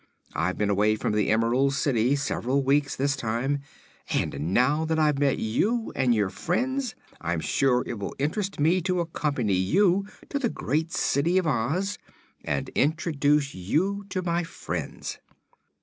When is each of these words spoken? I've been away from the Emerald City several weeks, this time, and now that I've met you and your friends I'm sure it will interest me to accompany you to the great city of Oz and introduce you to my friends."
I've 0.33 0.57
been 0.57 0.71
away 0.71 0.95
from 0.95 1.13
the 1.13 1.29
Emerald 1.29 1.75
City 1.75 2.15
several 2.15 2.63
weeks, 2.63 2.95
this 2.95 3.15
time, 3.15 3.59
and 4.09 4.33
now 4.51 4.83
that 4.83 4.97
I've 4.97 5.19
met 5.19 5.37
you 5.37 5.93
and 5.95 6.15
your 6.15 6.31
friends 6.31 6.95
I'm 7.21 7.39
sure 7.39 7.83
it 7.85 7.99
will 7.99 8.15
interest 8.17 8.59
me 8.59 8.81
to 8.81 8.99
accompany 8.99 9.53
you 9.53 10.07
to 10.29 10.39
the 10.39 10.49
great 10.49 10.91
city 10.91 11.37
of 11.37 11.45
Oz 11.45 11.99
and 12.43 12.69
introduce 12.69 13.53
you 13.53 14.03
to 14.09 14.23
my 14.23 14.43
friends." 14.43 15.19